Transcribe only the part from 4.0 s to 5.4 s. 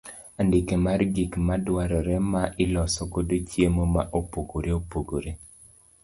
opogore opogore.